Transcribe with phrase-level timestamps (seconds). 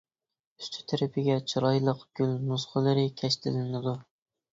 [0.61, 3.95] ئۈستى تەرىپىگە چىرايلىق گۈل نۇسخىلىرى كەشتىلىنىدۇ.